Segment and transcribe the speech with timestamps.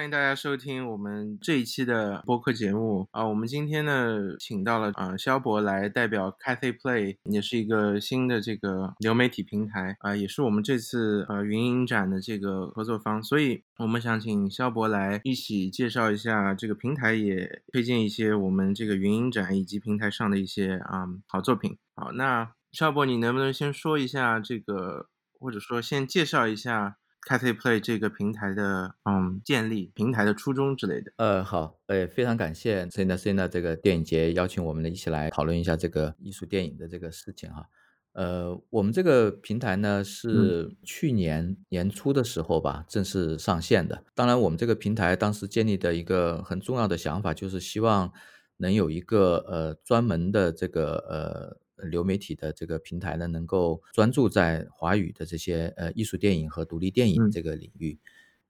[0.00, 3.22] 欢迎大家收听我们这一期的播客节目啊。
[3.26, 13.22] 我们今天呢，请到了啊肖博来代表 Cathay Play，也是一个新的这个流媒体平台啊，也是我们这次呃云影展的这个合作方。
[13.22, 21.76] 所以，我们想请肖博来一起介绍一下这个平台，也推荐一些我们这个云影展以及平台上的一些啊好作品。
[21.94, 26.96] 好，那肖博，你能不能先说一下这个，或者说先介绍一下
[27.30, 31.12] ？Cathay Play 这个平台的嗯建立平台的初衷之类的。
[31.14, 37.68] 呃，好，呃，非常感谢 Cina Cina 这个电影节邀请我们呢一起来讨论一下这个艺术电影的这个事情哈。
[38.14, 44.02] 呃，我们这个平台呢是去年年初的时候吧正式上线的。
[44.16, 48.12] 当然，我们这个平台当时建立的一个很重要的想法就是希望
[48.56, 51.60] 能有一个呃专门的这个呃。
[51.84, 57.98] 流媒体的这个平台呢，能够专注在华语的这些呃艺术电影和独立电影这个领域，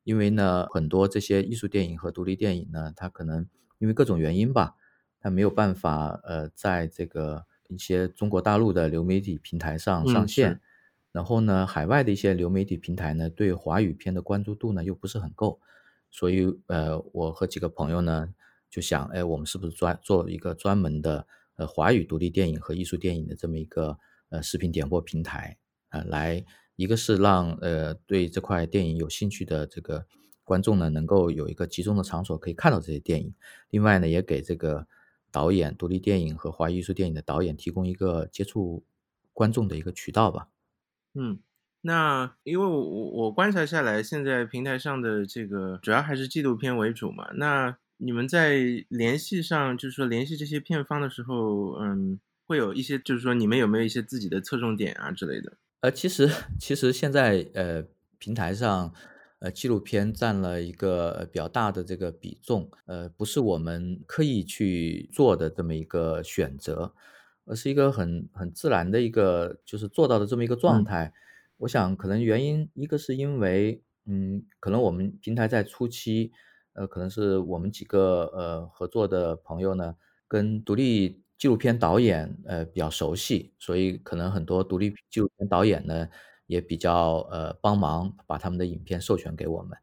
[0.05, 3.47] 因为呢，很多这些艺术电影和独立电影呢，它可能
[3.79, 4.75] 因为各种原因吧，
[5.21, 10.61] 它没有办法呃在这个一些中国大陆的流媒体平台上上线，
[11.13, 15.61] 然后呢，海外的一些流媒体平台呢，对华语片的关注度呢又不是很够，
[16.11, 18.29] 所以呃，我和几个朋友呢
[18.69, 21.27] 就想，哎，我们是不是专做一个专门的。
[21.61, 23.99] 呃，华语独立电影和艺术电影的这么一个
[24.31, 25.59] 呃视频点播平台
[25.91, 26.43] 啊，来
[26.75, 30.07] 一个是让呃对这块电影有兴趣的这个
[30.43, 33.35] 观众呢，能够有一个集中的场所可以看到这些电影，
[33.69, 34.87] 另外呢，也给这个
[35.31, 38.83] 导演、独立电影和华语艺术电影的导演提供一个接触
[39.35, 40.49] 观众的一个渠道吧。
[41.13, 41.41] 嗯，
[41.83, 47.77] 那因为我我观察下来，现在平台上的这个主要还是纪录片为主嘛，那。
[48.03, 48.57] 你们在
[48.89, 55.59] 联系上，就是说联系这些片方的时候，嗯，会有一些，就是说你们有没有一些自己的侧重点啊之类的？
[55.81, 56.27] 呃，其实
[56.59, 57.85] 其实现在呃
[58.19, 58.95] 平台上，
[59.41, 66.95] 呃纪录片占了一个比较大的这个比重，呃不是我们刻意去做的这么一个选择，
[67.45, 71.13] 而是一个很很自然的一个就是做到的这么一个状态。
[71.59, 76.33] 我想可能原因一个是因为，嗯，可能我们平台在初期。
[76.73, 79.95] 呃，可能是我们几个呃合作的朋友呢，
[80.29, 86.09] 跟独立纪录片导演呃比较熟悉，所以可能很多独立纪录片导演呢
[86.47, 89.77] 也比较呃帮忙把他们的影片授权给我们，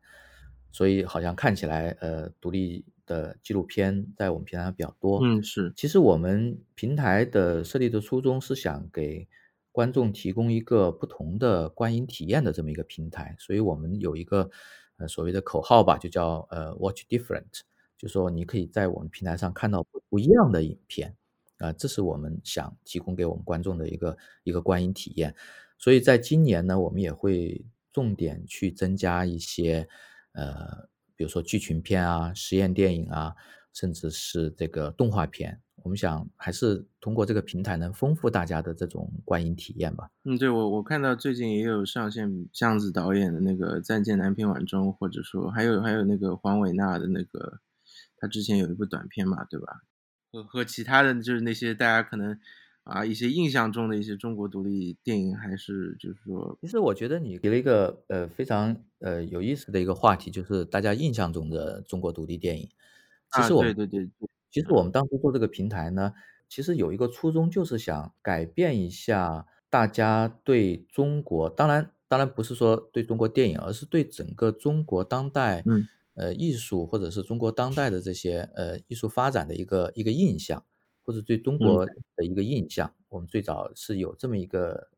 [0.72, 5.20] 所以好像看起来呃独立的纪录片在我们平台上比较多。
[5.24, 5.74] 嗯，是。
[5.76, 9.28] 其实我们平台的设立的初衷是想给
[9.72, 14.50] 观众提供一个不同的观影体验的这么一个平台，所以我们有一个。
[14.98, 17.62] 呃，所谓的口号吧，就叫呃，watch different，
[17.98, 21.16] 就说你可以在我们平台上看到不一样的影片，
[21.60, 25.36] 啊，这是我们想提供给我们观众的一个一个观影体验。
[25.78, 27.64] 所以在今年呢，我们也会
[27.94, 29.88] 重点去增加一些，
[30.34, 33.36] 呃，比如说剧情片啊、实验电影啊，
[33.74, 35.62] 甚至是这个动画片。
[35.84, 40.10] 我们想还是通过这个平台能丰富大家的这种观影体验吧。
[40.26, 47.60] 嗯，对我我看到最近也有上线向子导演的那个《再见南屏晚钟》，或者说还有还有那个黄伟娜的那个，
[48.18, 49.82] 他之前有一部短片嘛，对吧？
[50.32, 52.38] 和和其他的就是那些大家可能
[52.84, 62.70] 啊一些印象中的一些中国独立电影，还是就是说，其实我觉得你给了一个呃非常呃有意思的一个话题，就是大家印象中的中国独立电影。
[63.32, 64.10] 其实我对对对。
[64.58, 66.12] 其实我们当初做这个平台呢，
[66.50, 80.66] 其实有一个初衷，就是想改变一下大家对中国，当然当然不是说对中国电影，而是对整个中国当代，嗯，呃，艺术或者是中国当代的这些呃艺术发展的一个一个印象，
[81.06, 82.92] 或者对中国的一个印象。
[83.10, 84.90] 我们最早是有这么一个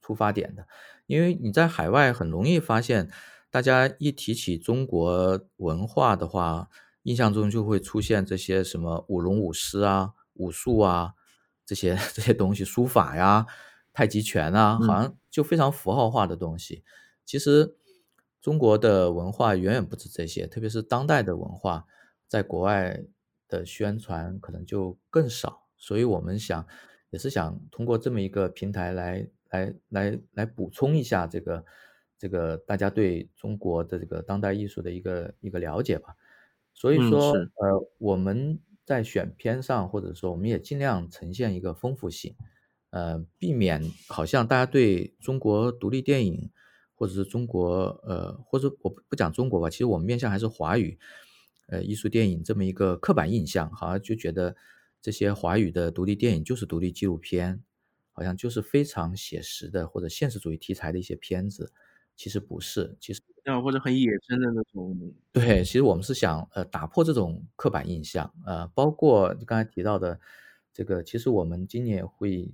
[0.00, 0.64] 出发点的，
[1.08, 3.10] 因为你在海外很容易发现，
[3.50, 6.68] 大家一提起中国文化的话。
[7.08, 11.14] 印象中就会出现这些什么舞龙舞狮啊、武术啊
[11.64, 13.46] 这些这些东西，书法呀、
[13.94, 16.84] 太极拳啊，好像就非常符号化的东西。
[17.24, 17.74] 其实
[18.42, 21.86] 中国的文化远远不止这些，特别是当代的文化，
[22.26, 23.02] 在国外
[23.48, 25.66] 的宣传可能就更少。
[25.78, 26.66] 所以我们想，
[27.08, 31.64] 也是想通过这么一个平台来来来来补充一下这个
[32.18, 36.14] 这个大家对中国的这个当代艺术的一个一个了解吧。
[36.80, 42.36] 所以说，呃，我们在选片上，或者说我们也尽量呈现一个丰富性，
[42.90, 46.52] 呃，避免好像大家对中国独立电影，
[46.94, 50.96] 或者是中国，呃，或者我不讲中国吧，其实我们面向还是华语，
[51.66, 54.54] 呃，艺术电影这么一个刻板印象，好像就觉得
[55.02, 57.60] 这些华语的独立电影就是独立纪录片，
[58.12, 61.72] 好像就是非常写实的或者现实主义题材的一些片子，
[62.14, 63.20] 其实不是，其实。
[63.62, 65.14] 或者很野生的那种。
[65.32, 70.18] 对，其实我们是想，呃，打破这种刻板印象，呃，包括刚才提到的
[70.72, 72.52] 这个，其实我们今年会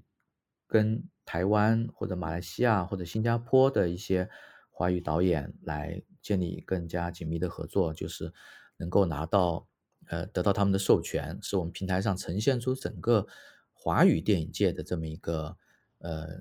[0.67, 4.29] 跟台湾或者马来西亚或者新加坡的一些
[4.71, 8.33] 华语导演来建立更加紧密的合作，就是
[8.77, 9.67] 能够拿到
[10.07, 13.27] 呃得到他们的授权，使我们平台上呈现出整个
[13.73, 15.57] 华语电影界的这么一个
[15.99, 16.41] 呃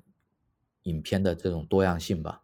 [0.84, 2.43] 影片的这种多样性吧。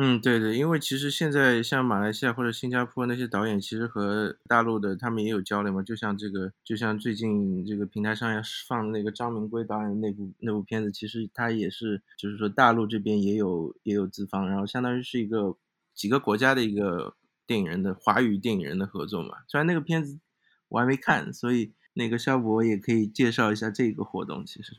[0.00, 5.82] 嗯，对对，因为其实现在像马来西亚或者新加坡那些导演，其实和大陆的他们也有交流嘛。
[5.82, 15.56] 就像这个，就像最近这个平台上要放那个张明圭导演那部那部片子，其实他也是，就是说大陆这边也有也有资方，然后相当于是一个
[15.96, 19.38] 几个国家的一个电影人的华语电影人的合作嘛。
[19.48, 20.20] 虽然那个片子
[20.68, 24.46] 我还没看，所以那个肖博也可以介绍一下这个活动。
[24.46, 24.74] 其实，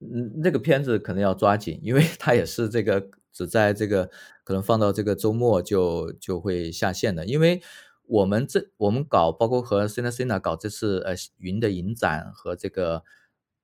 [0.00, 3.10] 嗯，那个片子可能要抓紧，因为 它也是这个。
[3.32, 4.10] 只在这个
[4.44, 7.62] 可能放到这个周末就就会下线的，因为
[8.04, 13.02] 我们这我们搞包括和 Cina Cina 搞这次呃云的影展和这个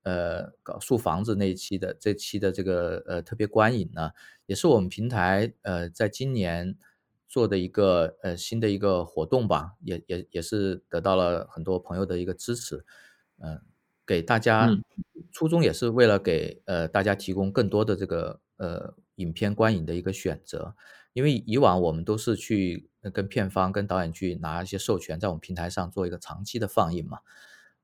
[0.05, 4.13] 呃搞树房子那一期的这期的这个呃特别观影呢，
[4.47, 6.79] 也是我们平台呃在今年
[7.27, 12.87] 做的一个呃新的一个活动吧，也也也是得到了很多朋友的一个支持，
[13.39, 13.61] 嗯，
[14.07, 14.71] 给大家
[15.31, 18.95] 初衷也是为了给呃大家提供更多的这个呃。
[19.19, 20.75] 影片观影的一个选择，
[21.13, 27.19] 因为以往我们都是去跟片方、跟导演去拿一些授权，在我们平台上做一个长期的放映嘛。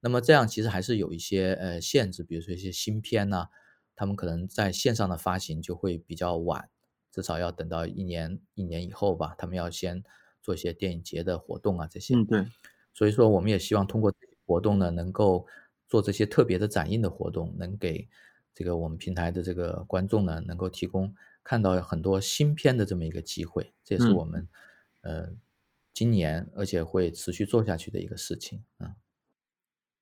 [0.01, 3.49] 那么这样其实还是有一些呃限制，比如说一些新片呢，
[3.97, 6.69] 他们可能在线上的发行就会比较晚，
[7.11, 9.35] 至少要等到一年一年以后吧。
[9.39, 10.03] 他们要先
[10.43, 12.15] 做一些电影节的活动啊，这些。
[12.15, 12.45] 嗯，对。
[12.93, 14.13] 所以说，我们也希望通过
[14.47, 15.47] 活动呢，能够
[15.89, 18.09] 做这些特别的展映的活动，能给。
[18.55, 21.13] 这个我们平台的这个观众呢，能够提供
[21.43, 24.49] 看到很多新片的这么一个机会，这也是我们
[25.03, 25.31] 呃
[25.93, 28.95] 今年而且会持续做下去的一个事情啊。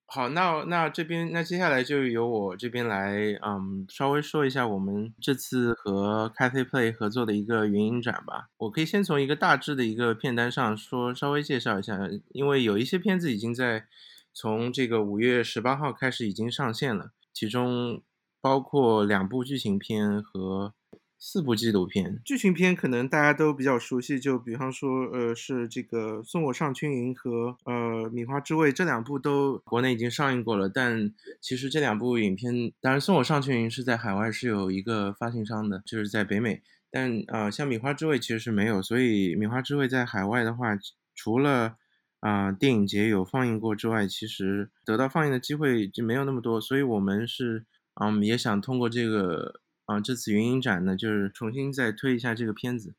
[0.04, 8.50] 好，那那这边那接下来就由我这边来，嗯，稍微说一下我们这次和 Cathay Play 合作的一个云影展吧。
[8.58, 13.86] 我可以先从一个大致的一个片单上说，稍微介绍一下，因为有一些片子已经在
[14.34, 18.02] 从这个五月十八号开始已经上线了，其中。
[18.42, 20.74] 包括两部剧情片和
[21.16, 22.20] 四部纪录片。
[22.24, 27.72] 剧情片可能大家都比较熟悉，就比方说，呃，是这个《送我上青云》和呃
[28.10, 30.68] 《米花之味》这两部都国内已经上映过了。
[30.68, 36.60] 但其实这两部影片，当然《送我上青云》是在海外是有一个发行商的，就是在北美。
[36.90, 40.76] 但啊，像《米花之味》其实是没有，所以《米花之味》在海外的话，
[41.14, 41.76] 除了
[42.18, 46.60] 啊电影节有放映过之外，其实得到放映的机会就没有那么多。
[46.60, 47.64] 所以我们是。
[47.94, 52.94] 嗯，也想通过这个啊，这次云影展呢，就是重新再推一下这个片子。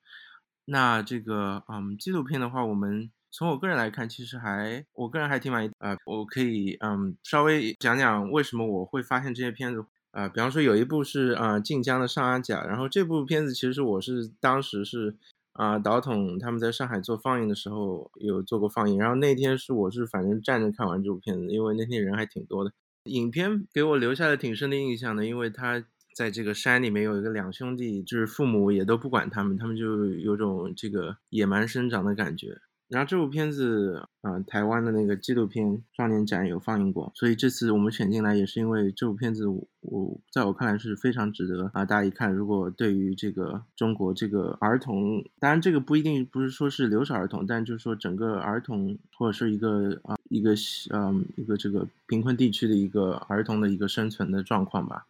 [0.66, 5.98] 那这个嗯，纪录片的话，我们从我个人来看，其实还我个人还挺满意啊。
[6.06, 10.30] 我可以嗯，稍微讲讲为什么我会发现这些片子啊。
[10.30, 15.18] 比方说有一部是啊，晋江的上阿甲，然后这部片子其实我是当时是
[15.54, 22.72] 啊，导统他们在上海做放映的时候有做过放映，然后那天是我是反正站着看完这部片子，因为那天人还挺多的。
[23.06, 25.84] 影片给我留下了挺深的印象的，因为他
[26.16, 32.62] 在这个山里面有一个两兄弟，就是父母也都不管他们，他们就有种这个野蛮生长的感觉。
[32.94, 42.32] 然后这部片子，嗯，台湾的那个纪录片少年展有放映过，所以这次我们选进来也是因为这部片子，我在我看来是非常值得啊大家一看。
[42.32, 50.54] 如果对于这个中国这个儿童，当然这个不一定不是说是留守儿童，但就是说整个儿童或者是一个啊一个
[50.92, 55.08] 嗯一个这个贫困地区的一个儿童的一个生存的状况吧。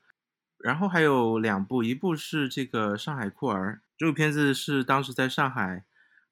[0.58, 5.84] 然后还有两部，一部是这个上海酷儿，这部片子是当时在上海。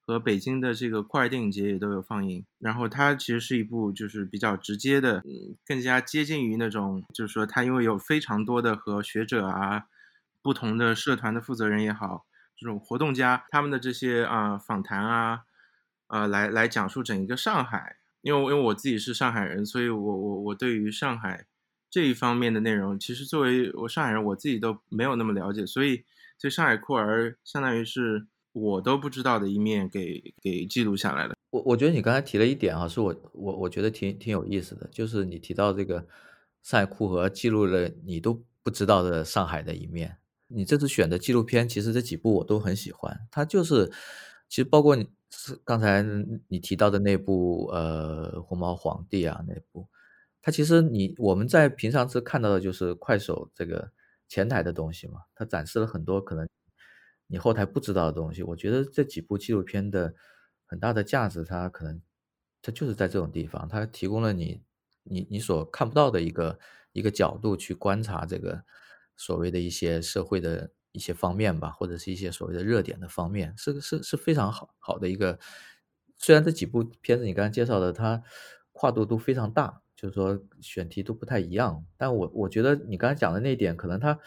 [0.03, 9.84] 和北京的这个酷儿电影节也都有放映，然后它其实是一部就是比较直接的，嗯，更加接近于那种，就是说它因为有非常多的和学者啊、
[10.41, 12.25] 不同的社团的负责人也好，
[12.58, 15.41] 这种活动家他们的这些啊访谈啊，
[16.08, 21.46] 呃，来来讲述整一个上海，因为因为我自己是上海人，所以我我我对于上海
[21.89, 26.03] 这一方面的内容，其实作为我上海人，我自己都没有那么了解，所以
[26.39, 28.27] 所以上海酷儿相当于是。
[28.53, 31.36] 我都不知道的一面给给记录下来了。
[31.51, 36.05] 我我觉得你刚才提了一点啊，是我我我觉得挺挺有意思的，就是你提到这个
[36.62, 40.17] 上海酷河记录了你都不知道的上海的一面。
[40.48, 43.27] 你这次选的纪录片，其实这几部我都很喜欢。
[43.31, 43.89] 它就是
[44.50, 45.10] 其实包括你
[45.63, 46.05] 刚才
[46.48, 49.88] 你提到的那部呃红毛皇帝啊那部，
[50.41, 53.91] 它其实你我们在平常是看到的就是快手这个
[54.27, 56.46] 前台的东西嘛，它展示了很多可能。
[57.31, 58.43] 你后台不知道的东西。
[58.43, 60.13] 我觉得这几部纪录片的
[60.65, 62.01] 很大的价值，它可能
[62.61, 64.61] 它就是在这种地方，它提供了你
[65.03, 66.59] 你你所看不到的一个
[66.91, 68.63] 一个角度去观察这个
[69.15, 75.39] 所谓的一些社会的一些方面吧，或者是一些所谓的热点的方面，是是是非常好好的一个。
[76.17, 78.21] 虽然这几部片子你刚才介绍的，它
[78.73, 84.19] 跨度都非常大，就是说选题都不太一样，但我我觉得你刚才讲的那一点，可能它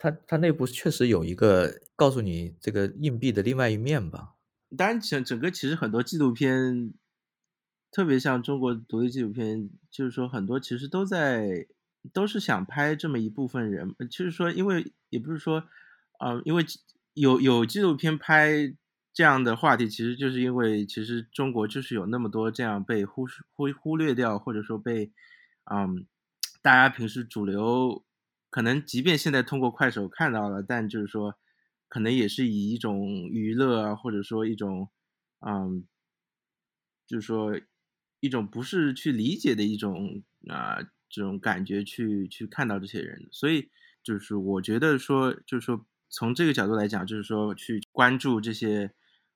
[0.00, 4.36] 它它内部确实有一个告诉你这个硬币的另外一面吧。
[4.76, 6.94] 当然，整整个其实很多纪录片，
[7.92, 11.68] 特别像中国独立纪录片，就是说很多其实都在
[12.12, 15.62] 都是想拍这么一部分人，就是说因为也不是说，
[16.18, 16.64] 啊，因为
[17.12, 18.74] 有有纪录片拍。
[19.12, 25.10] 这样的话题其实就是因为，其实中国就是有那么多这样被忽视、忽忽略掉，或者说被，
[25.64, 26.06] 嗯，
[26.62, 28.04] 大家平时主流
[28.50, 31.36] 可能即便现在通过快手看到了，但就是说，
[31.88, 34.90] 可能也是以一种娱乐啊，或者说一种，
[35.46, 35.86] 嗯，
[37.06, 37.58] 就是说
[38.20, 43.70] 一种不是去理解的一种啊这种感觉去去看到这些人，所以
[44.02, 48.92] 就是我觉得说，就是说从这个角度来讲，就是说去关注这些。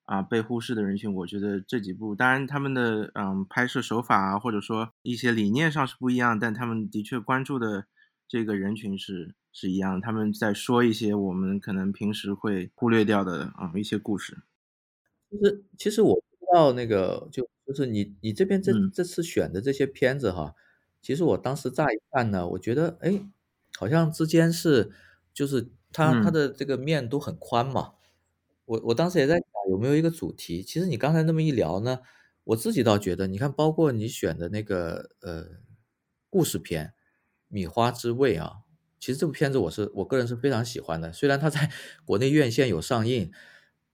[0.07, 7.87] 啊，被忽视的人群，我觉得这几部，当然他们的嗯拍摄手法啊，或者说一些理念上是不一样，但他们的确关注的
[8.29, 10.01] 这个人群是是一样。
[10.01, 14.43] 他们在说一些我们可能平时会忽略掉的啊一些故事。
[15.31, 20.55] 其实，其实我不知道那个，就就是你你这边这这次选的这些片子哈，
[21.03, 23.21] 其实我当时乍一看呢，我觉得哎，
[23.77, 24.93] 好像之间是
[25.33, 27.95] 就是它它的这个面都很宽嘛。
[28.67, 30.63] 我我当时也在想有没有一个主题。
[30.63, 31.99] 其实你刚才那么一聊呢，
[32.45, 35.47] 我自己倒觉得，你看，包括你选的那个呃
[36.31, 36.87] 故事片
[37.55, 38.57] 《米花之味》啊，
[38.99, 41.13] 其实这部片子我是我个人是非常喜欢的。
[41.13, 41.71] 虽然它在
[42.05, 43.31] 国内院线有上映，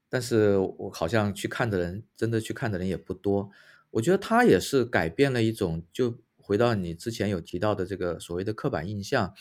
[0.09, 3.51] 但是我好像去看的人，真的去看的人也不多。
[3.91, 9.35] 我觉得它也是改变了一种，就回到你之前有提到的这个所谓的刻板印象，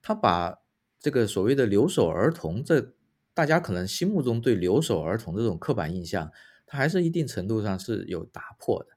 [0.00, 0.58] 他把
[1.00, 2.94] 这个所谓的留守儿童这。
[3.32, 6.30] 大家可能心目中对留守儿童这种刻板印象，
[6.66, 8.88] 它还是一定程度上是有打破的。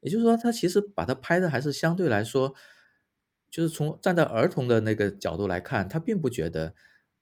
[0.00, 2.54] 也就是说，他其实把它拍的还是相对来说，
[3.50, 6.74] 就是从站在儿童的那个角度来看，他并不觉得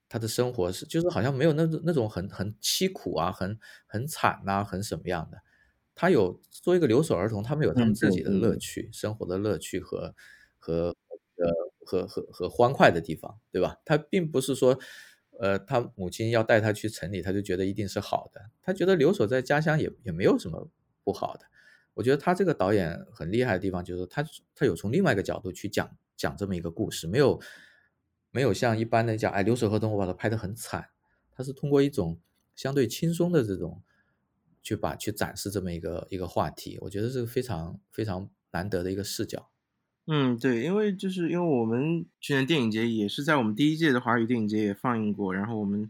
[0.07, 3.57] 他的生活是，就是好像没有那种那种很很凄苦啊，很
[3.87, 5.37] 很惨呐，很什么样的。
[5.95, 10.15] 他有作为一个留守儿童，他们有他们自己的乐趣，生活的乐趣和
[10.57, 10.95] 和
[11.37, 11.51] 呃
[11.85, 13.77] 和和和欢快的地方，对吧？
[13.85, 14.79] 他并不是说。
[15.41, 18.41] 呃，他母亲要带他去城里，他就觉得一定是好的。
[18.61, 20.69] 他觉得留守在家乡也也没有什么
[21.01, 21.45] 不好的。
[21.93, 24.21] 我觉得他这个导演很厉害的地方，就是他
[24.53, 27.41] 他有从另外一个角度去讲讲这么一个故事，没有
[28.29, 30.89] 没有像一般的讲，哎，留守儿童我把它拍得很惨。
[31.31, 32.19] 它是通过一种
[32.53, 33.81] 相对轻松的这种
[34.61, 39.49] 去把去展示这么一个一个话题，我觉得是非常非常难得的一个视角。
[40.07, 45.89] 嗯，对，因为就是因为我们去年电影节也是在我们第一届的华语电影节也放映过，然后我们，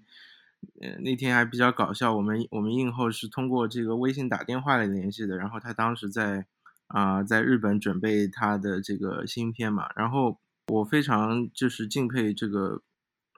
[0.80, 6.46] 呃，那天还比较搞笑，我们我们映后是通过这个微信打电话来联系的，然后他当时在
[6.90, 12.84] 啊在日本准备他的这个新片嘛，然后我非常就是敬佩这个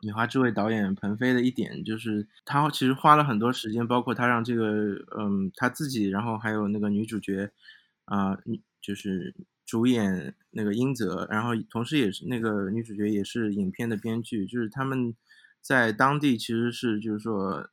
[0.02, 7.52] 米花这位导演彭飞的一点，就是他其实花了很多时间，包括他让这个嗯他自己，然后还有那个女主角
[8.06, 8.38] 啊，
[8.82, 9.34] 就是。
[9.64, 14.46] 主演那个英泽，然后同时也是那个女主角，也是影片的编剧。
[14.46, 15.16] 就是他们
[15.62, 17.70] 在当地其实是就是说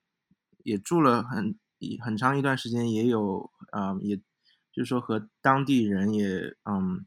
[0.62, 1.56] 也住了很
[2.00, 4.20] 很长一段时间，也有啊，也
[4.78, 7.04] 就是说和当地人也嗯，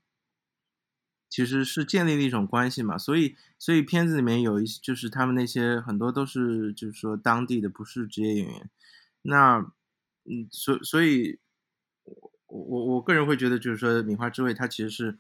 [1.30, 2.98] 其实是建立了一种关系嘛。
[2.98, 8.70] 所以所以片子里面有一些就是他们那些很多都是就是说当地的，不是职业演员。
[9.24, 9.60] 那
[10.26, 11.40] 嗯，所所以。
[12.48, 15.18] 我我个人会觉得，就是说，米花之味它其实是，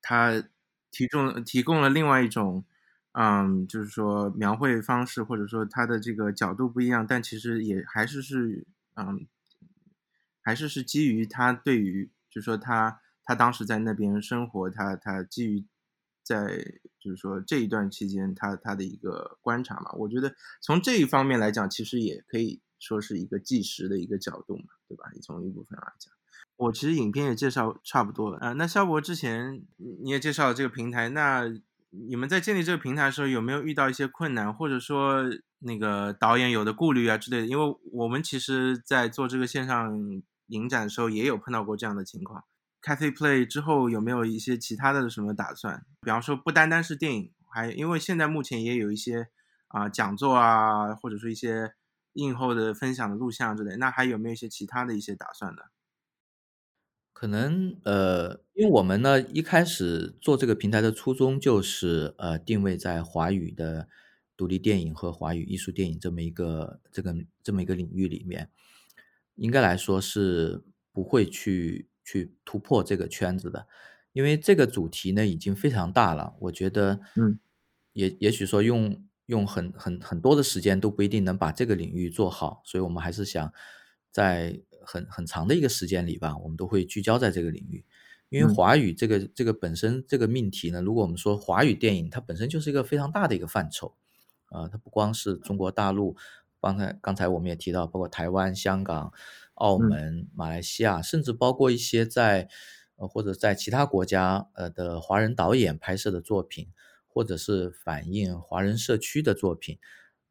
[0.00, 0.44] 它
[0.92, 2.64] 提供提供了另外一种，
[3.12, 8.64] 嗯，就是说描绘方式，或者说它的这个角度不一样，但其实也还是是，
[8.94, 9.26] 嗯，
[10.42, 15.64] 还是是基于他对于，就是说他他当时在那边生活，他他基于
[16.22, 16.58] 在
[16.98, 25.04] 就是说这一段期间他他的一个观察嘛，我觉得从这一方面来讲，其实也可以说是一个纪实的一个角度嘛，对吧？
[25.22, 26.12] 从一部分来讲。
[26.56, 28.52] 我其实影片也介绍差不多了啊。
[28.52, 31.44] 那肖博之前你也介绍了这个平台，那
[31.88, 35.24] 你们在建立这个平台的时候有没有遇到一些困难，或者说
[35.60, 37.46] 那个导演有的顾虑啊之类的？
[37.46, 42.44] 因为我们其实，在做这个线上影展的时候，也有碰到过这样的情况。
[42.82, 45.84] Cathy Play 之后有没有一些其他的什么打算？
[46.02, 49.28] 比方说，不单单是电影，还因为现在目前也有一些
[49.68, 51.74] 啊讲座啊，或者说一些
[52.14, 55.62] 映后的分享的录像之类，那还有没有一些其他的一些打算呢？
[57.12, 63.90] 可能呃，因为我们呢一开始做这个平台的初衷就是呃定位在华语的
[64.38, 68.50] 独立电影和华语艺术电影这么一个这个这么一个领域里面，
[69.40, 73.66] 应该来说是不会去去突破这个圈子的，
[74.12, 77.38] 因为这个主题呢已经非常大了，我觉得嗯，
[77.92, 83.52] 也也许说用用很很很多的时间都不一定能把这个领域做好，所以我们还是想
[84.10, 84.60] 在。
[84.82, 87.84] 很很长的一个时间里吧，我们都会聚焦在这个领域，
[88.30, 93.94] 因为华语这个这个本身这个命题呢，如果我们说华语电影，它本身就是一个非常大的一个范畴，
[94.46, 96.16] 啊，它不光是中国大陆，
[96.60, 99.12] 刚才刚才我们也提到，包括台湾、香港、
[99.54, 102.48] 澳门、马来西亚，甚至包括一些在
[102.96, 106.68] 呃或者在其他国家呃的华人导演拍摄的作品，
[107.06, 109.78] 或者是反映华人社区的作品。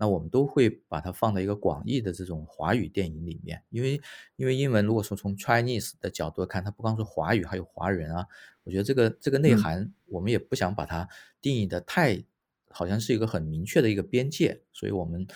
[0.01, 3.99] 那我们都会把它放在一个广义的这种华语电影里面，因为
[4.37, 8.25] 因为英文如果说从 Chinese 的角度看，它不光是华语，还有华人啊。
[8.63, 11.09] 我觉得这个这个内涵，我们也不想把它
[11.41, 12.23] 定义的太，
[12.69, 14.61] 好像是一个很明确的一个边界。
[14.71, 15.27] 所以我们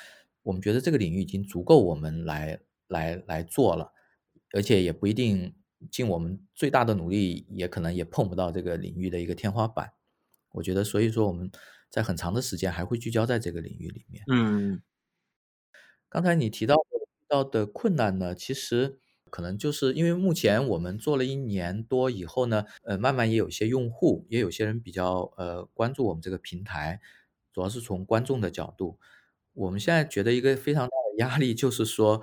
[0.44, 3.92] 我们觉得这个领域已经足够我们来来来做了，
[4.54, 5.56] 而且也不一定
[5.90, 9.94] 尽我们最大的努力，也可能也碰不到这个领域的一个天花板。
[10.52, 11.52] 我觉得，所以说我们。
[11.94, 14.24] 在很长的时间还会聚焦在这个领域里面。
[14.28, 14.82] 嗯，
[16.10, 16.76] 刚才你提到
[17.28, 18.98] 到的困难呢，其实
[19.30, 27.00] 可能就是因为目前我们做了一年多以后呢，呃，慢慢也有些用户，也有些人比较呃关注我们这个平台，
[27.52, 28.98] 主要是从观众的角度。
[29.54, 32.22] 我们现在觉得一个非常大的压力就是说，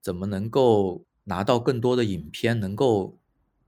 [0.00, 3.18] 怎么能够拿到更多的影片，能够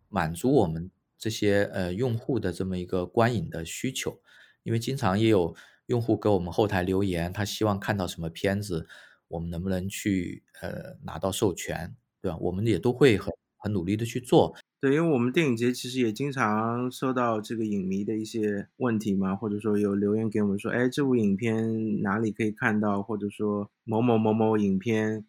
[0.09, 4.21] 满足我们这些呃用户的这么一个观影的需求。
[4.63, 5.55] 因为经常也有
[5.87, 8.87] 用户给我们后台留言，他希望看到什么片子，
[9.29, 12.39] 我们能不能去呃拿到授权，对吧？
[12.39, 14.55] 我们也都会很很努力的去做。
[14.81, 25.25] 对，因为我们电影节其实也经常收到这个影迷的一些问题嘛，或者说有留言给我们说，哎，这部影片哪里可以看到，或者说某某某某影片，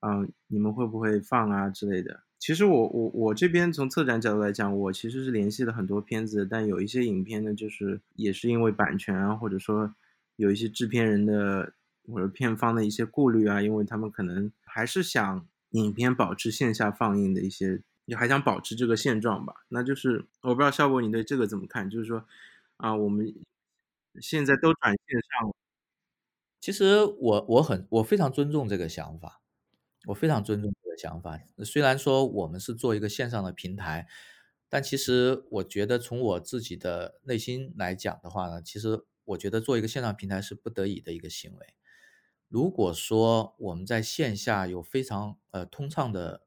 [0.00, 2.22] 嗯，你们会不会放啊之类的。
[2.38, 9.94] 其实我我我这边从策展角度来讲，我其实是联系了很多片子，但有一些影片呢，就是也是因为版权啊，或者说
[10.36, 11.74] 有一些制片人的
[12.06, 15.46] 或者片方的一些顾虑啊，因为他们可能还是想
[15.82, 19.54] 影片保持线下放映的一些，你还想保持这个现状吧。
[19.68, 21.88] 那就是我不知道效果你对这个怎么看？
[21.88, 22.26] 就是说
[22.78, 23.34] 啊，我们
[24.20, 25.54] 现在都转线上了，
[26.60, 29.40] 其实我我很我非常尊重这个想法，
[30.06, 30.84] 我非常尊重这个。
[30.96, 34.06] 想法虽然说我们是做一个线上的平台，
[34.68, 41.74] 但其实我觉得从我自己的内心来讲的话呢，其实我觉得做一个线上平台是不得已的一个行为。
[42.48, 46.42] 如果说我们在线下有非常呃通畅的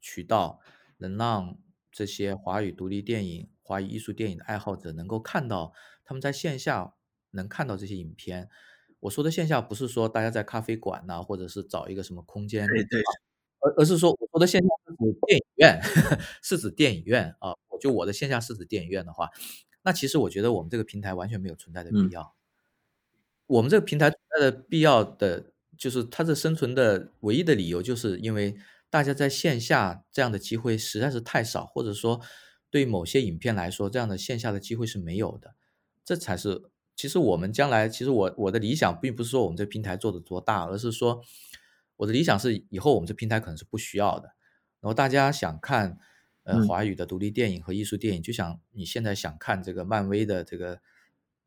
[0.00, 0.60] 渠道，
[0.98, 1.58] 能让
[1.90, 5.72] 这些华语独立电影、华语艺术电影的爱好者能够看到
[6.04, 6.94] 他们在线下
[7.30, 8.48] 能看到这些影片，
[9.00, 12.66] 我说的线下不是说大家在咖啡馆呐，或者是找一个什么空间。
[12.66, 13.00] 对对。
[13.60, 15.80] 而而是说，我说的线下是指电影院，
[16.42, 17.54] 是指电影院啊。
[17.68, 19.30] 我就我的线下是指电影院的话，
[19.82, 22.36] 那其实我觉得我们这个平台完全没有存在的必要。
[23.46, 28.56] 我们这个平台存在的必要的，就是它的生存的唯一的理由，就是因为
[28.90, 32.20] 大家在线下这样的机会实在是太少，或者说
[32.70, 35.54] 对某些影片来说，这样的线下的机会是没有的。
[36.04, 41.22] 这才是其实我们将来，其实我我的理想并不是说我们这平台做的多大，而是说。
[41.98, 44.34] 我的理想是以后我们这平台可能是不需要的，
[44.82, 45.98] 然后大家想看
[46.42, 50.82] 呃华语的独立电影和艺术电影，就像你现在想看这个漫威的这个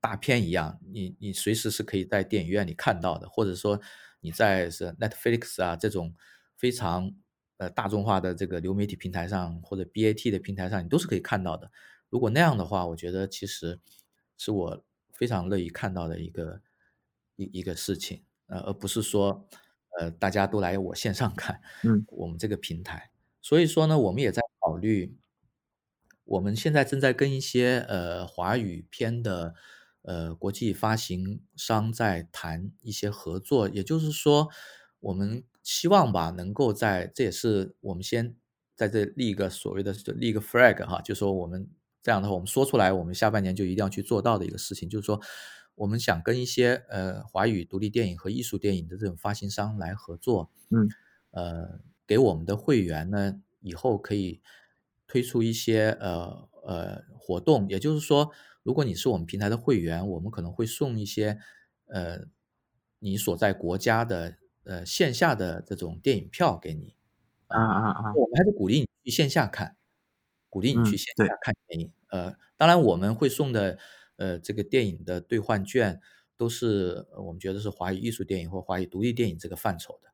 [0.02, 3.80] 大片一样，你你随时是可以在电影院里看到的，或者说
[4.22, 6.16] 你在是 Netflix 啊这种
[6.58, 7.14] 非常
[7.58, 11.72] 呃大众化的这个流媒体平台上或者 BAT 的平台上，你都是可以看到的。
[12.10, 13.80] 如果那样的话，我觉得其实
[14.38, 14.84] 是我
[15.14, 16.62] 非常乐意看到的一个
[17.36, 19.48] 一一个事情，呃，而不是说。
[20.00, 25.18] 呃，大家都来我线上看，嗯，我们这个平台，所以说呢，我们也在考虑，
[26.24, 29.56] 我们现在正在跟一些呃华语片的
[30.04, 34.50] 呃国际发行商在谈一些合作，也就是说，
[35.00, 38.36] 我们希望吧，能够在这也是我们先
[38.76, 41.70] 在这立一个所谓的立一个 flag 哈，就说我们
[42.02, 45.22] 这样的话，我们说出来，我们下半年就一定要去做到的一个事情，就是说。
[45.76, 50.90] 我们想跟一些呃华语独立电影和艺术电影的这种发行商来合作，嗯，
[51.32, 54.42] 呃，给我们的会员呢以后可以
[55.08, 58.30] 推出一些呃呃活动，也就是说，
[58.64, 61.40] 如果你是我们平台的会员，我们可能会送一些
[61.88, 62.26] 呃
[63.00, 66.96] 你所在国家的呃线下的这种电影票给你。
[67.48, 68.14] 啊啊啊！
[68.16, 69.76] 我们还是鼓励你去线下看，
[70.50, 71.92] 鼓励你去嗯线下看电影。
[72.10, 73.80] 呃，当然我们会送的
[74.18, 76.00] 呃这个电影的兑换券
[76.38, 80.10] 都是呃我们觉得是华语艺术电影或华语独立电影这个范畴的。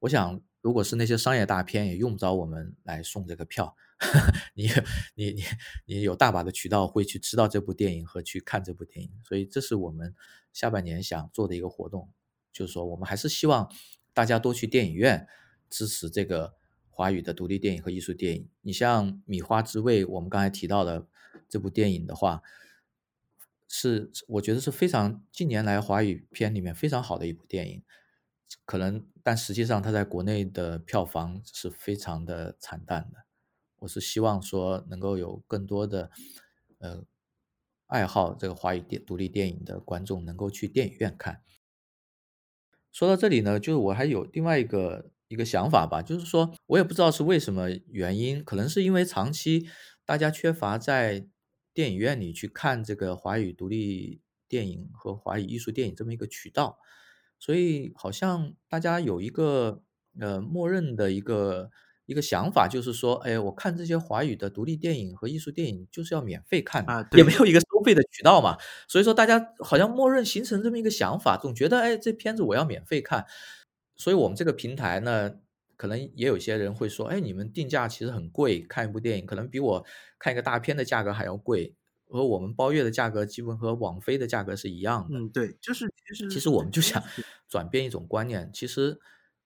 [0.00, 3.76] 我想，如果是那些商业大片，也用不着我们来送这个票。
[4.54, 4.68] 你
[5.14, 5.44] 你你
[5.84, 10.14] 你有大把的渠道会去知道这部电影和去看这部电影，所以这是我们
[10.52, 12.10] 下半年想做的一个活动，
[12.52, 13.70] 就是说我们还是希望
[14.14, 15.28] 大家多去电影院
[15.68, 16.54] 支持这个
[16.88, 18.48] 华语的独立电影和艺术电影。
[18.62, 21.06] 你像《米花之味》，我们刚才提到的
[21.48, 22.42] 这部电影的话，
[23.68, 27.82] 是我觉得是非常近年来华语片里面非常好的一部电影。
[28.64, 33.29] 可能，但实际上它在国内的票房是非常的惨淡的。
[33.80, 36.10] 我是希望说能够有更多的
[36.78, 37.04] 呃
[37.86, 41.42] 爱好这个华语电独立电影的观众能够去电影院看。
[42.92, 49.68] 说到这里呢，就是我还有另外一个一个想法吧，就是说我也不知道是为什么原因，可能是因为长期
[50.04, 51.26] 大家缺乏在
[51.72, 56.78] 电影院里去看这个华语独立电影和华语艺术电影这么一个渠道，
[57.38, 59.84] 所以好像大家有一个
[60.18, 61.70] 呃默认的一个
[62.10, 73.24] 一个想法，就是说，哎，我看这些华语的独立电影和艺术电影就是要免费看，啊对也没有一个收费的渠道嘛，所以说大家好像默认形成这么一个想法，总觉得哎这片子我要免费看，
[73.96, 75.36] 所以我们这个平台呢，
[75.76, 79.86] 可能也有些人会说，哎，你们定价其实很贵，看一部电影可能比我
[80.18, 81.76] 看一个大片的价格还要贵，
[82.08, 85.16] 和我们包月的价格基本和网飞的价格是一样的。
[85.16, 86.28] 嗯，对，就是其实。
[86.28, 87.00] 其实我们就想
[87.48, 88.98] 转变一种观念，其实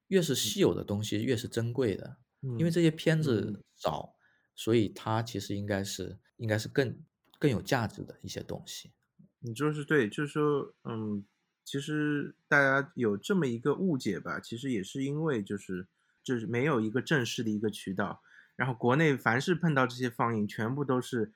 [0.08, 2.16] 越是稀有的东西越是珍贵的，
[2.56, 4.14] 因为嗯这些片嗯子少，
[4.54, 6.98] 所以它其实应该是应该是更
[7.38, 8.92] 更有价值的一些东西。
[9.40, 11.24] 你就是对，就是说，嗯，
[11.64, 15.86] 其实大家有这么一个误解吧，其实也是因为就是
[16.22, 18.22] 就是没有一个正式的一个渠道，
[18.56, 21.32] 然后国内凡是碰到这些放映，全部都是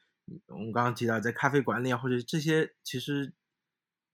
[0.46, 3.34] 我们刚刚提到在咖啡馆里啊，或者这些其实，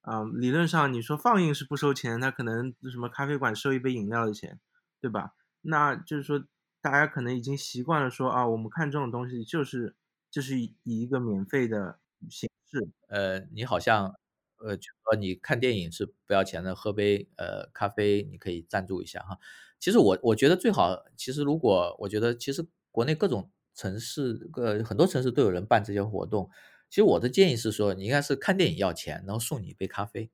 [0.02, 4.60] 嗯，理论上你说放映是不收钱，那可能什么咖啡馆收一杯饮料的钱，
[5.00, 5.34] 对吧？
[5.60, 6.44] 那就是说
[6.84, 9.96] 大家可能已经习惯了说啊，我们看这种东西就是
[10.30, 12.90] 就是以以一个免费的形式。
[13.08, 14.14] 呃，你好像
[14.58, 19.38] 呃，就说你看电影是不要钱的，喝杯呃咖啡你可以赞助一下哈。
[19.80, 26.50] 其实我我觉得最好，其实如果我觉得其实国内各种城市呃很多城市都有人办这些活动。
[26.90, 30.30] 其实我的建议是说，你应该是看电影要钱，然后送你一杯咖啡。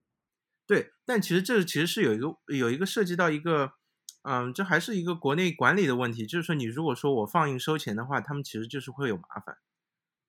[0.67, 3.73] 对，但其实这其实是有一个有一个涉及到一个，
[4.23, 9.57] 嗯，这还是一个国内管理的问题，就是说你如果说我放映收钱的话，他们其实就是会有麻烦，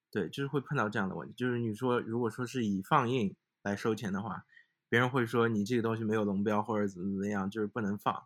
[0.10, 4.46] 对，就是会碰到这样的问题，就是你说如果说是以放映来收钱的话，
[4.88, 8.24] 别人会说你这个东西没有龙标或者怎么怎么样，就是不能放，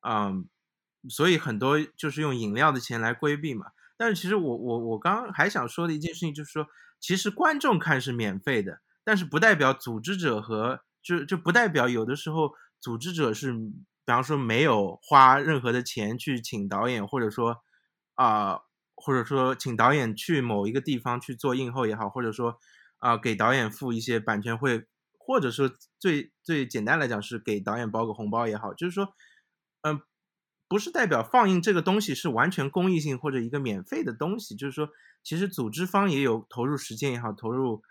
[0.00, 0.48] 嗯，
[1.08, 3.66] 所以很多就是用饮料的钱来规避嘛。
[3.96, 6.66] 但是其实我我我刚刚还想说的一件事情就是说，
[6.98, 13.54] 其实观众看是免费的，但是不代表组织者和就就不代表有的时候组织者是，
[14.04, 17.58] 比方说没有花任何的钱去请导演，或者说
[18.14, 18.60] 啊、
[18.94, 22.58] 或者说请导演去某一个地方去做映后也好，或者说
[22.98, 24.86] 啊、给导演付一些版权费，
[25.18, 29.14] 或者说最最简单来讲是给导演包个红包也好，就是说，
[29.82, 30.02] 嗯、
[30.68, 34.90] 不是代表放映这个东西是完全公益性或者一个免费的东西，就是说，
[35.22, 37.82] 其实组织方也有投入时间也好，投入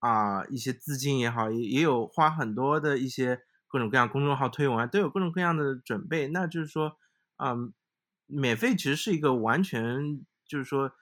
[0.00, 6.26] 啊、一些资金也好，也也有花很多的一些各种各样公众号推文啊，都有各种各样的准备。
[6.28, 6.96] 那就是说，
[7.36, 7.72] 嗯，
[8.26, 10.92] 免费其实是一个完全就是说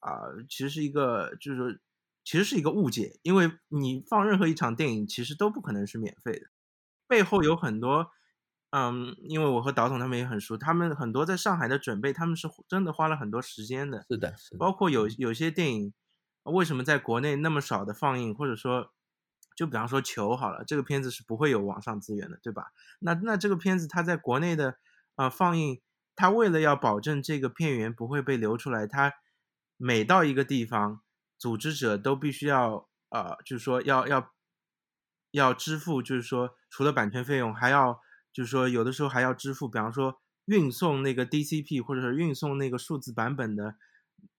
[0.00, 1.78] 啊、其实是一个就是说
[2.24, 6.46] 其实是一个误解，因为你放任何一场电影，其实都不可能是免费的，
[7.08, 8.10] 背后有很多。
[8.70, 14.04] 嗯，因为我和导总他们也很熟，他们很多在上海的准备，他们是真的花了很多时间的。
[14.10, 15.94] 是的，是的，包括有有些电影，
[16.42, 18.92] 为什么在国内那么少的放映，或者说，
[19.54, 22.72] 就比方说《球》好了，这个片子是不会有网上资源的，对吧？
[22.98, 24.76] 那那这个片子它在国内的
[25.16, 25.80] 呃放映，
[26.16, 29.12] 它为了要保证这个片源不会被流出来，它
[29.76, 31.02] 每到一个地方，
[31.38, 34.32] 组织者都必须要呃，就是说要要
[35.30, 38.00] 要支付，就是说除了版权费用，还要
[38.32, 43.76] 就是说有的时候还要支付，比方说运送那个 DCP 或者是运送那个数字版本的，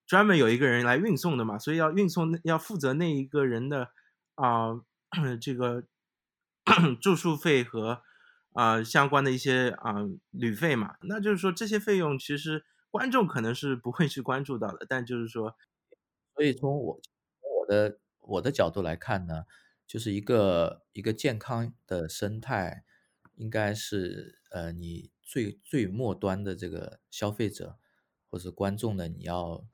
[0.05, 3.89] 专门有一个人来运送的嘛，所以要运送要负责那一个人的
[4.35, 4.81] 啊、
[5.39, 5.83] 这个
[7.01, 8.01] 住宿费和
[8.53, 9.95] 啊、相关的一些啊、
[10.31, 15.55] 旅费嘛，那就是说这些费用其实观众可能是不会去关注到的，但就是说
[16.33, 17.01] 所以从我
[17.59, 19.43] 我的我的角度来看呢，
[19.85, 22.85] 就是一个一个健康的生态，
[23.35, 27.77] 应该是呃你最最末端的这个消费者
[28.29, 29.65] 或者观众呢，你要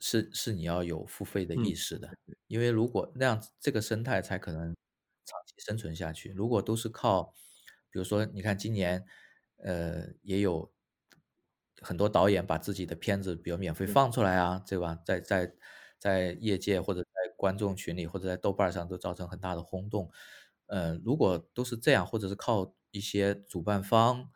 [0.00, 2.10] 是是你要有付费的意嗯，识的，
[2.48, 4.74] 因为如果那样这个生态才可能
[5.24, 6.30] 长期生存下去。
[6.32, 7.32] 如果都是靠，
[7.90, 9.04] 比如说你看今年，
[9.58, 10.72] 呃，也有
[11.82, 14.98] 很多导演把自己的片子，比如免费，放出来啊，对吧？
[15.04, 15.54] 在在
[15.98, 20.10] 在业界或者在观众群里或者在豆瓣上都造成很大的轰动。
[20.66, 24.30] 呃，如果都是这样，或者是靠一些主办方，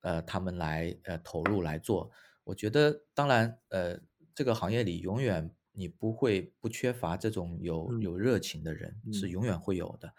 [0.00, 2.10] 呃，他们来呃投入来做，
[2.44, 3.98] 我觉得当然，呃，
[4.38, 10.14] 这个行业里永远你不会不缺乏这种有嗯有热情的人，是嗯永远会有的。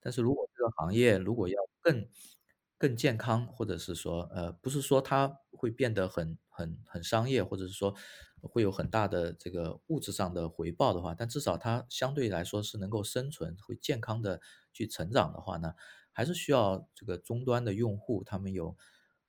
[0.00, 2.08] 但是如果这个行业如果要更
[2.78, 7.94] 更健康，或者是说，呃，不是说它会变得很很很商业，或者是说
[8.40, 14.40] 会有很大的这个物质上的回报的话，但至少它相对来说是能够生存，会健康的
[14.72, 15.74] 去成长的话呢，
[16.12, 18.74] 还是需要这个终端的用户，他们有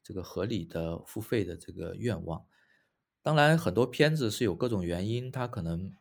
[0.01, 2.45] 这个合理的付费的这个愿望。
[3.21, 5.93] 当然，很多片子是有各种原因，它可能，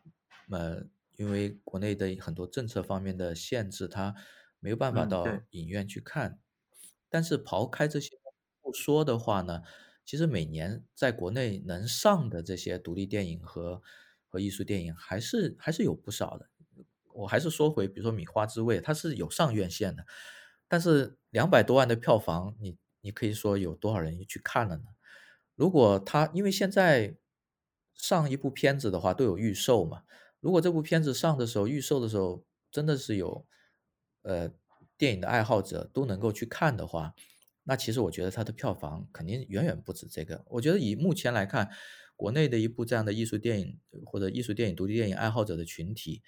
[0.49, 0.83] 呃，
[1.17, 4.15] 因为国内的很多政策方面的限制，它
[4.59, 6.39] 没有办法到影院去看。
[7.09, 8.09] 但是刨开这些
[8.61, 9.63] 不说的话呢，
[10.05, 13.81] 其实每年在国内能上的这些独立电影和
[14.27, 16.49] 和艺术电影还是还是有不少的。
[17.13, 20.05] 我还是说回，比如说《米花之味》，它是有上院线的，
[20.69, 24.83] 但是两百多万的票房，你你可以说有多少人去看了呢？
[25.59, 27.17] 如果他因为现在
[27.93, 30.03] 上一部片子的话都有预售嘛，
[30.39, 33.45] 如果这部片子上的时候，预售的时候真的是有，
[34.21, 34.49] 呃，
[34.97, 37.13] 电影的爱好者都能够去看的话，
[37.63, 40.45] 那其实我觉得它的票房肯定远远不止这个。
[40.47, 41.69] 我觉得以目前来看，
[42.15, 46.23] 国内的一部这样的艺术电影或者艺术电影、独立电影爱好者的群体，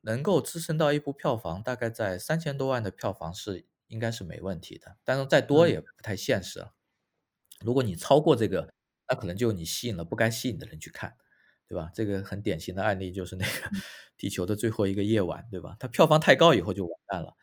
[0.00, 6.74] 能够支撑到一部票房大概在三千多万的票房是应该是没问题的，但是再多嗯也不太现实了。
[7.64, 8.72] 如果你超过这个，
[9.08, 11.16] 那可能就你吸引了不该吸引的人去看，
[11.66, 11.90] 对吧？
[11.94, 13.50] 这个很典型的案例就是那个
[14.16, 15.76] 《地球的最后一个夜晚》，对吧？
[15.78, 17.34] 它票房太高以后就完蛋了，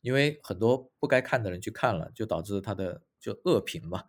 [0.00, 4.04] 因为很多不该看的人去看了，就导致它的就恶评嘛。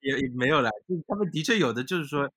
[0.00, 2.30] 也也没有啦，就是他们的确有的就是说，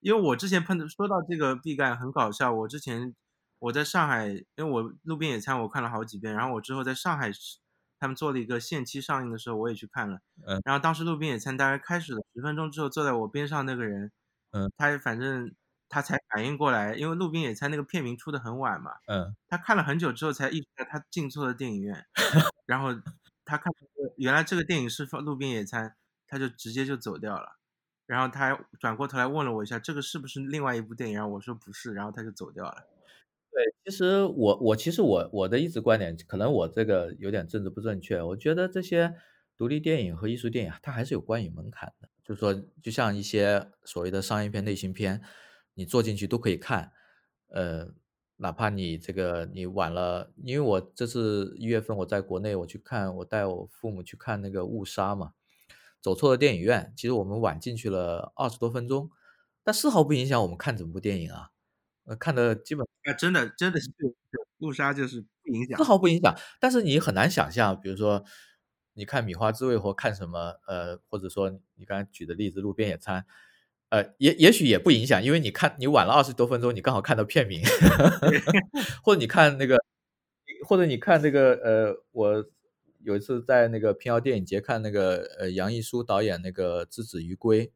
[0.00, 3.14] 因为我之前碰到说到这个毕赣很搞笑，我之前
[3.58, 7.58] 我在上海，因为我路边野餐我看了好几遍，然后我之后在上海是
[7.98, 14.10] 他们做了一个限期上映的时候，我也去看了，嗯然后当时路边野餐大概开始了十分钟之后，坐在我边上那个人，
[14.52, 15.54] 嗯他反正
[15.88, 22.06] 他才反应过来，因为路边野餐那个片名出的很晚嘛，嗯，他看了很久之后才意识到他进错了电影院，
[22.66, 22.88] 然后
[23.44, 23.72] 他看
[24.16, 27.56] 原来这个电影是放路边野餐，他就直接就走掉了。
[28.06, 31.16] 然后他还转过头来问了我一下，这个是不是另外一部电影？
[31.16, 32.86] 然后我说不是，然后他就走掉了。
[33.58, 39.12] 对，其实我我其实我我的一直观点，可能我这个有点政治不正确，我觉得这些
[39.56, 42.08] 独立电影和艺术电影，它还是有观影门槛的。
[42.22, 45.20] 就是说，就像一些所谓的商业片、类型片，
[45.74, 46.92] 你坐进去都可以看，
[47.48, 47.88] 呃，
[48.36, 55.32] 哪怕你这个你晚了，因为我这次一月份我在国内我去看，我带我父母去看那个误杀嘛，
[56.00, 59.10] 走错了电影院，其实我们晚进去了二十多分钟，
[59.64, 61.50] 但丝毫不影响我们看整部电影啊，
[62.08, 62.84] 呃，看的基本。
[63.04, 63.88] 啊，真的真的是
[64.58, 65.84] 路杀就是不影响丝。
[65.84, 68.24] 毫不影响，但是你很难想象，比如说
[68.94, 73.22] 你看《米花之味》或看什么，呃，或者说你刚才举的例子《路边野餐》，
[73.90, 77.62] 呃，也也许也不影响，因为你看你晚了二十多分钟，你刚好看到片名，
[79.04, 79.78] 或者你看那个，
[80.66, 82.44] 或者你看那个，呃，我
[83.04, 87.66] 有一次在那个平遥电影节看那个，呃，杨一书导演那个《之子于归》，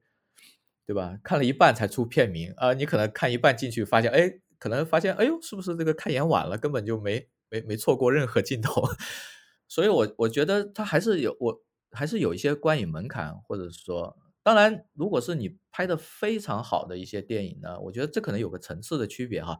[0.86, 1.18] 对吧？
[1.22, 8.82] 看了一半才出片名，啊，你可能看一半进去发现，哎，可能发现，哎呦，是不是这个看演晚了，根本就没没没错过任何镜头。
[9.68, 19.58] 所以我我觉得它还是有我还是有一些观影门槛，或者说，当然，如果是你拍的非常好的一些电影呢，我觉得这可能有个层次的区别哈。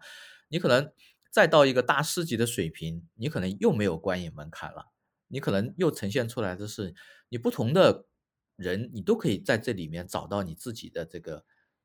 [0.49, 0.93] 你可能
[1.31, 4.87] 再到一个大师级的水平，你可能又没有观影门槛了，
[5.29, 6.95] 你可能又呈现出来的是
[7.31, 8.05] 你不同的
[8.63, 11.45] 人，你都可以在这里面找到你自己的这个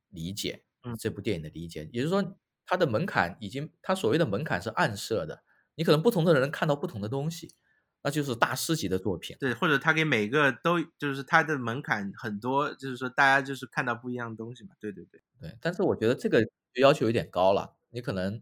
[0.10, 1.90] 理解，嗯，这部电影的理解。
[1.92, 5.44] 也就是说，它的门槛已经，它所谓的门槛是暗设的，
[5.76, 7.56] 你可能不同的人看到不同的东西，
[8.04, 9.36] 那就是大师级的作品。
[9.40, 14.76] 对，或者他给每个都就是他的门槛很多，就是说大家就是看到不一样的东西嘛。
[14.80, 18.42] 对对对，对，但是我觉得这个要求有点高了，你可能，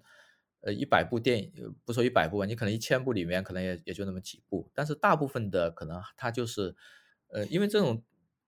[0.61, 6.75] 呃，一百部电影，呃不说一百部吧，你可能一千部里面可能也也就那么几部，但是大部分的可能它就是，
[7.27, 8.03] 呃，因为这种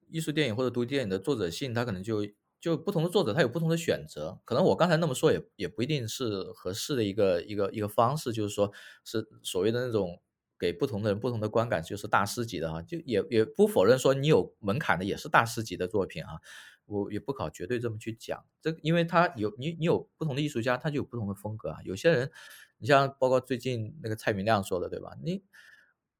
[0.10, 2.26] 艺术电影或者独立电影的作者性，他可能就
[2.60, 8.72] 就不同的作者他有不同的选择，可能我刚才那么说也也不一定是合适的一个一个一个方式，就是说
[9.04, 10.22] 是所谓的那种
[10.60, 16.40] 给不同的人不同的观感，就是大师级的哈，就也也不否认说你有门槛的也是大师级的作品啊，
[16.86, 22.32] 我也不搞绝对这么去讲，这因为他有你你有不同的艺术家，他就有不同的风格啊，有些人，
[22.80, 25.16] 你像包括最近那个蔡明亮说的对吧？
[25.24, 25.44] 你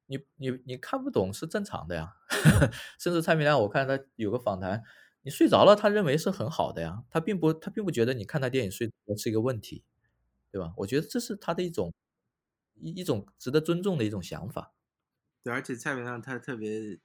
[0.08, 2.14] 你你你看不懂是正常的呀，
[2.98, 4.82] 甚至蔡明亮我看他有个访谈，
[5.22, 9.84] 你睡着了，他认为是很好的呀，他并不他并不觉得你看他电影睡着是一个问题，
[10.52, 10.72] 对吧？
[10.78, 11.92] 我觉得这是他的一种。
[12.80, 14.72] 一一种值得尊重的一种想法，
[15.46, 16.98] 对，而且蔡明亮他特别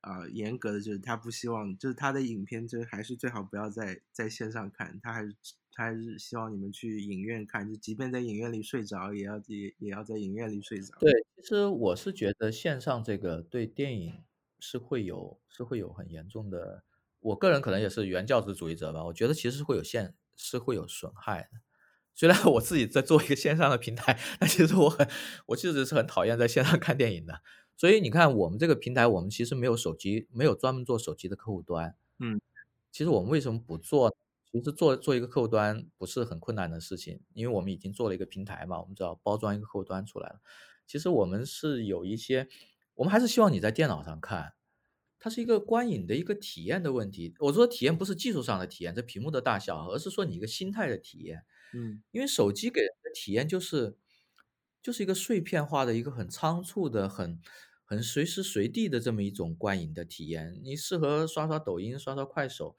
[0.00, 5.34] 啊严格的，就是他不希望，就是他的影片，就是还是最好不要在在线上看，他还是
[5.72, 10.94] 他还是希望你们去影院看，就即便在影院里睡着，也要也也要在影院里睡着。
[10.98, 14.24] 对，其实我是觉得线上这个对电影
[14.58, 16.84] 是会有是会有很严重的，
[17.20, 21.60] 我个人可能也是原教旨主义者吧，我觉得其实是会有限是会有损害的。
[22.14, 25.08] 虽然我自己在做一个线上的平台， 但其实我很，
[25.46, 27.42] 我其实是很讨厌在线上看电影的。
[27.78, 31.96] 所以你看，我们这个平台，我们其实没有手机，没有专门做手机的客户端。
[32.18, 32.40] 嗯，
[32.90, 34.14] 其实我们为什么不做？
[34.50, 40.40] 其实做做一个客户端不是很困难的事情，因为我们已经做了一个平台嘛，我们只要包装一个客户端出来了。
[40.86, 42.48] 其实我们是有一些，
[42.94, 44.54] 我们还是希望你在电脑上看，
[45.20, 47.34] 它是一个观影的一个体验的问题。
[47.40, 51.44] 我说体验不是技术上的体验，这屏幕的大小，而是说你一个心态的体验。
[51.74, 53.98] 嗯，因为手机给人的体验就是，
[54.82, 57.38] 就是一个碎片化的一个很仓促的、很
[57.88, 60.60] 很随时随地的这么一种观影的体验。
[60.62, 62.76] 你适合刷刷抖音、刷刷快手，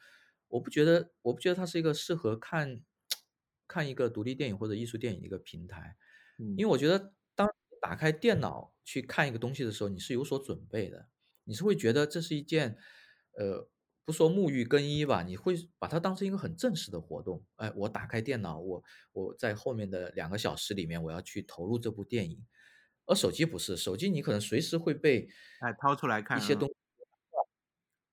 [0.50, 2.84] 我不觉得，我不觉得它是一个适合看
[3.68, 5.98] 看一个独立电影或者艺术电影的一个平台。
[6.38, 7.50] 嗯，因为我觉得，当
[7.82, 11.08] 打开电脑去看一个东西的时候，你是有所准备的，
[11.46, 12.78] 你是会觉得这是一件，
[13.34, 13.68] 呃。
[14.06, 17.46] 不说沐浴更衣吧，你会把它当成一个很正式的活动。
[17.58, 22.44] 哎，我打开电脑，我我在后面的两个小时里面，我要去投入这部电影。
[23.10, 25.28] 而手机不是，手机你可能随时会被
[25.62, 26.70] 哎掏出来看一些东。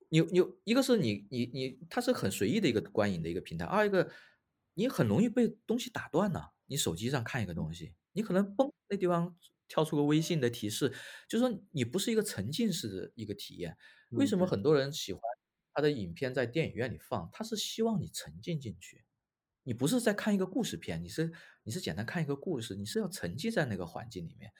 [0.08, 3.66] 你你一个是你你你，它是很随意的一个观影的一个平台。
[3.66, 4.10] 二一个，
[4.74, 6.40] 你很容易被东西打断呢。
[6.64, 9.36] 你手机上看一个东西，你可能嘣那地方
[9.68, 10.92] 跳出个微信的提示，
[11.28, 13.76] 就说你不是一个沉浸式的一个体验。
[14.10, 15.20] 为什么很多人喜欢？
[15.74, 19.04] 他的影片在电影院里放，他是希望你沉浸进去，
[19.62, 21.30] 你不是在看一个故事片，你是
[21.64, 24.50] 你是简单看一个故事，你是要沉浸在那个环境里面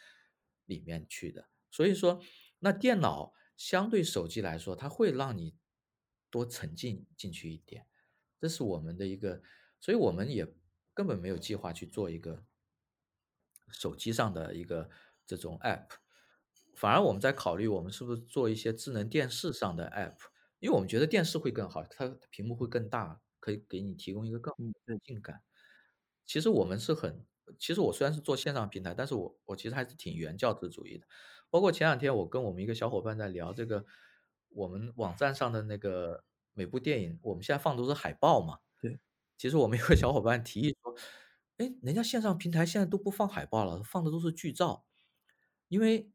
[0.66, 1.48] 里面去的。
[1.70, 2.22] 所以说，
[2.61, 5.57] 那电脑相对手机来说，它会让你
[6.31, 7.87] 多沉浸进去一点，
[8.40, 9.42] 这是我们的一个，
[9.81, 10.46] 所以我们也
[10.94, 12.44] 根本没有计划去做一个
[13.68, 14.88] 手机上的一个
[15.26, 15.88] 这种 app，
[16.74, 20.16] 反而我们在考虑，我们是不是做一些智能电视上的 app。
[20.59, 25.42] 因为我们觉得电视会更好，它屏幕会更大，可以给你提供一个更好的沉浸感。
[26.24, 27.26] 其实我们是很，
[27.59, 31.06] 其实我虽然是做线上平台，但是我我其实还是挺原教旨主义的。
[31.50, 33.85] 包括前两天我跟我们一个小伙伴在聊这个，
[34.48, 38.59] 我们网站上的那个每部电影，我们现在放都是海报嘛。
[38.80, 38.98] 对。
[39.38, 40.94] 其实我们有个小伙伴提议说，
[41.59, 44.85] 哎，人家线上平台现在都不放海报了，放的都是剧照，
[45.68, 46.11] 因为。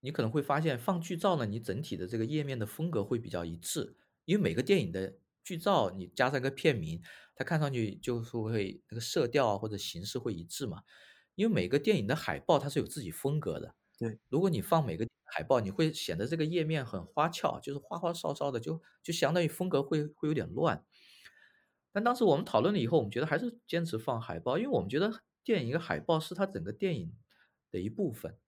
[0.00, 7.00] 你可能会发现放剧照呢，你整体的这个页面的风格会比较一致，因为每个电影的剧照你加上一个片名，
[7.36, 10.82] 它看上去就是会那个色调啊或者形式会一致嘛。
[11.36, 14.18] 因为每个电影的海报它是有自己风格的，对。
[14.28, 20.84] 如果你放每个海报，你会显得这个页面很花俏，就是花花哨哨的，就就相当于风格会会有点乱。
[21.92, 27.12] 但当时我们讨论了以后，我们觉得还是坚持放海报，因为我们觉得电影一个海报是它整个电影
[27.70, 28.38] 的一部分。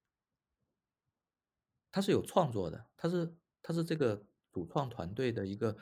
[1.91, 5.77] 它是有创作的，它是它是这个主创团队的一个，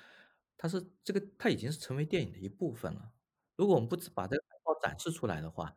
[0.57, 3.13] 它是这个它已经是成为电影的一部分了。
[3.57, 5.75] 如果我们不把这个海报展示出来的话，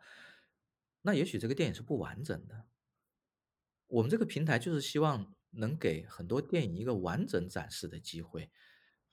[1.01, 2.65] 那也许这个电影是不完整的。
[3.87, 8.49] 我们这个平台就是希望能给很多电影一个完整展示的机会。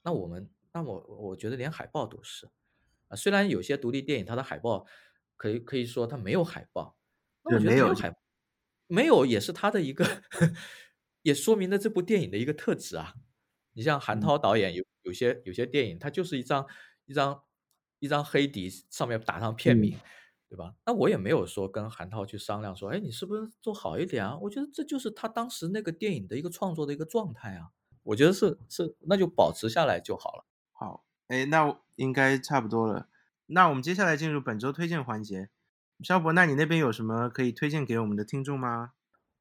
[0.03, 2.51] 那我们，那我我觉得连海报都是
[3.09, 4.86] 啊，虽然有些独立电影它的海报
[5.36, 6.97] 可以可以说它没有海报，
[7.43, 8.12] 那我觉得没有海，
[8.86, 10.05] 没有也是它的一个。
[11.22, 13.14] 也说明了这部电影的一个特质啊！
[13.72, 16.66] 你像韩涛导演有有些有些电影，它就是一张
[17.07, 17.42] 一张
[18.00, 19.96] 一张黑底上面打上片名，
[20.50, 20.74] 对吧？
[20.84, 24.36] 那我也没有说跟韩涛去商量说，哎，你是不是做好一点啊？
[24.42, 27.70] 我觉得这就是他当时那个电影的一个创作的一个状态啊！
[28.02, 30.44] 我觉得是是，那就保持下来就好了。
[30.72, 33.09] 好，哎，那应该差不多了。
[33.46, 35.48] 那我们接下来进入本周推荐环节。
[36.02, 38.92] 肖博，那你那边有什么可以推荐给我们的听众吗？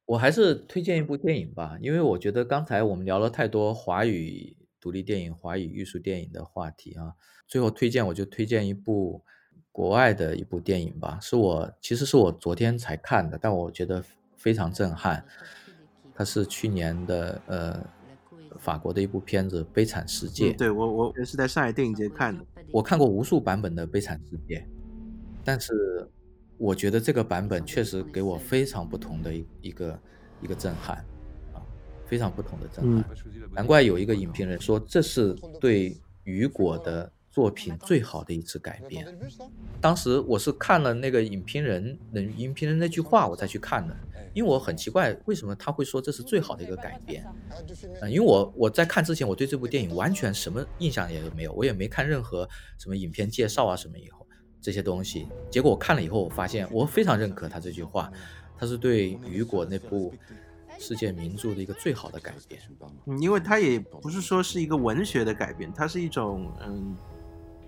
[0.06, 7.14] 我还是推荐一部电影吧，因为我觉得刚才我们聊了太多华语独立电影、华语艺术电影的话题啊。
[7.48, 9.24] 最后推荐我就推荐一部
[9.72, 14.04] 国外的一部电影吧，是我其实是我昨天才看的，但我觉得
[14.36, 15.26] 非常震撼。
[16.14, 17.84] 它是去年的呃
[18.60, 20.52] 法国的一部片子《悲惨世界》。
[20.58, 24.60] 对我我是在上海电影节看的，我看过无数版本的《悲惨世界》，
[25.46, 25.74] 但是
[26.58, 30.00] 我觉得这个版本确实给我非常不同的一一个
[30.42, 31.06] 一个震撼啊，
[32.14, 33.04] 非常不同的震撼。
[33.52, 37.12] 难怪有一个影评人说这是对雨果的。
[37.34, 39.04] 作品最好的一次改编，
[39.82, 43.98] 当时我是看了那个影评人那影评人那句话，我才去看的。
[44.36, 47.26] 因为我很奇怪，为什么他会说这是最好的一个改编？
[48.02, 52.48] 嗯，因为我我在看之前，我对这部电影完全什么印象也没有，我也没看任何
[52.78, 54.28] 什么影片介绍啊什么以后
[54.62, 55.28] 这些东西。
[55.50, 58.14] 结果我看了以后，我发现我非常认可他这句话，
[58.60, 60.14] 他是对雨果那部。
[60.80, 62.62] 世界名著的一个最好的改编，
[63.06, 66.96] 嗯，因为它也不是说是一个文学的改编，它是一种嗯。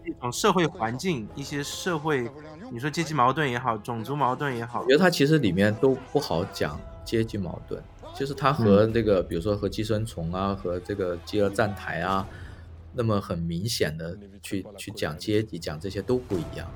[0.07, 2.29] 一种社会环境，一些社会，
[2.71, 7.81] 你说阶级矛盾也好，种族矛盾也好，我觉得它其实里面都不好讲阶级矛盾。
[8.13, 12.27] 其实它和那个，比如说和寄生虫啊，和这个饥饿站台啊，
[12.93, 16.69] 那么很明显的去去讲阶级，讲这些都不一样。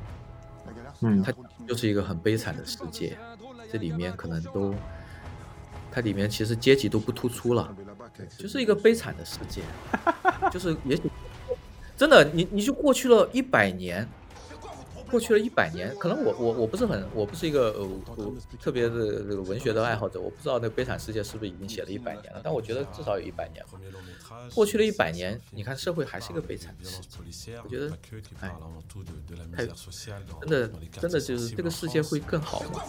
[1.02, 1.32] 嗯，它
[1.68, 3.16] 就是一个很悲惨的世界，
[3.72, 4.74] 这里面可能都，
[5.92, 7.76] 它里面其实阶级都不突出了，
[8.38, 9.62] 就是一个悲惨的世界，
[10.52, 11.04] 就是也许。
[11.98, 14.08] 真的，你你就过去了一百年，
[15.12, 17.90] 过去了一百年，可能我我我不是很，我不是一个呃
[18.58, 23.62] 特别的这个文学的爱好者，我不知道那《悲惨世界》是不是已经写了一百年了，但我觉得至少有一百年。
[24.56, 27.92] 过去了一百年，你看社会还是一个悲惨的世界，我觉得，
[28.40, 28.50] 哎，
[29.58, 29.68] 太
[30.40, 30.72] 真的
[31.02, 32.82] 真的就是这个世界会更好吗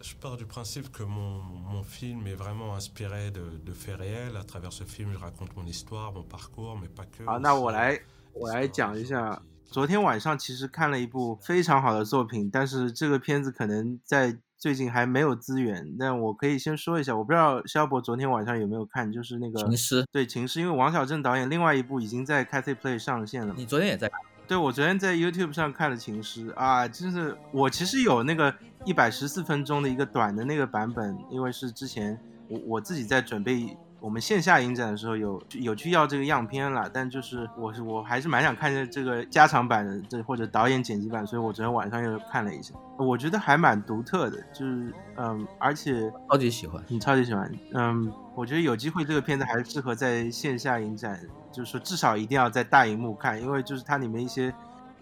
[0.00, 4.36] ？Je pars du principe que mon film est vraiment inspiré de faits réels.
[4.36, 7.24] À travers ce film, je raconte mon histoire, mon parcours, mais pas que.
[7.24, 8.00] 好，那我来
[8.32, 9.42] 我来讲一下。
[9.70, 15.96] 昨天晚上其实看了一部非常好的作品，但是这个片子可能在最近还没有资源。
[15.98, 20.04] 但我可以先说一下，我不知道肖博昨天晚上有没有看，就是那个情诗。
[20.12, 23.54] 对情诗，因为王小正导演另外一部已经在 Cathay Play 上线了。
[23.56, 24.10] 你昨天也在？
[24.46, 28.54] 对，我昨天在 YouTube 上看了情诗啊，就是我其实有那个。
[28.84, 32.18] 一百十四分钟的一个短的那个版本，因为是之前
[32.48, 51.20] 我我自己在准备我们线下影展的时候有有去要这个样片了，但就是我是我还是蛮想看这这个加长版的这或者导演剪辑版，所以我昨天晚上又看了一下，我觉得还蛮独特的，就是嗯，而且超级喜欢，你超级喜欢，嗯，我觉得有机会这个片子还是适合在线下影展，
[51.52, 54.52] 就是说至少一定要在大荧幕看，因为就是它里面一些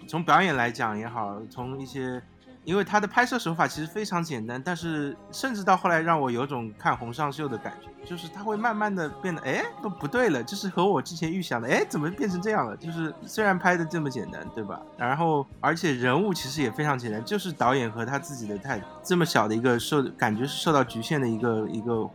[0.06, 2.22] 从表演来讲也好，从一些。
[2.64, 12.76] 因为它的拍摄手法其实非常简单，但是甚至到后来让我有种看洪尚秀的感觉，就是它会慢慢的变得，哎，都不对了，就是和我之前预想的，哎，怎么变成这样了？
[12.76, 14.78] 就是虽然拍的这么简单，对吧？
[14.98, 22.08] 然后而且人物其实也非常简单，就是导演和他自己的态度这么小的一个受感觉是受到局限的一个一个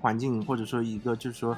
[0.00, 1.56] 环境，或者说一个就是说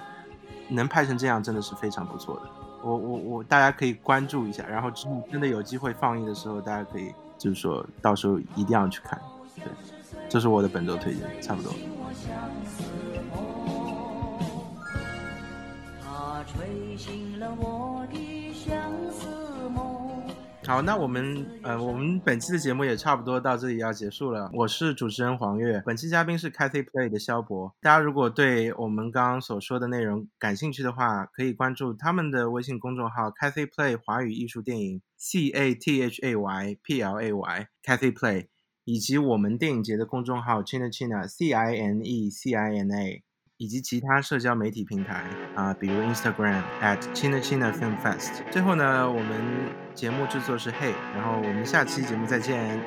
[0.68, 2.42] 能拍成这样，真的是非常不错的。
[2.82, 4.90] 我我我大家可以关注一下，然后
[5.30, 7.14] 真的有机会放映的时候，大家可以。
[7.38, 9.20] 就是说到时候一定要去看，
[9.56, 9.64] 对，
[10.28, 11.72] 这是我的本周推荐，差不多。
[20.66, 24.50] 好，那我们呃，我们本期的节目也差不多到这里要结束了。
[24.54, 27.74] 我是主持人黄月，本期嘉宾是 Cathy Play 的肖博。
[27.82, 38.46] 大家如果对我们刚刚所说的内容感兴趣的话，可以关注他们的微信公众号 Cathy Play 华语艺术电影 C A T H A Y P L A Y Cathy Play，
[38.84, 43.22] 以及我们电影节的公众号 China China C I N E C I N A。
[43.56, 45.22] 以及其他社交媒体平台
[45.54, 48.42] 啊，比如 Instagram at China China Film Fest。
[48.50, 49.40] 最后呢，我们
[49.94, 52.80] 节目制作是 Hey，然后我们下期节目再见。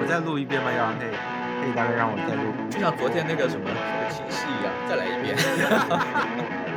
[0.00, 0.70] 我再录一遍吧？
[0.70, 3.70] 要 Hey，Hey，大概让我再录，就像昨天那个什么
[4.10, 5.34] 清晰一样，再来一遍。